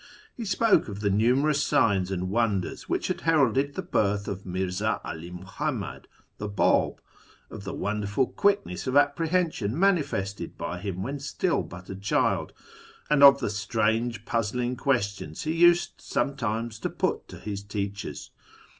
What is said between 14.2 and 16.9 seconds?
puzzling questions he used sometimes to